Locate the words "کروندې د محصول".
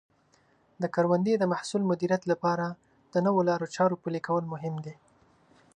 0.95-1.81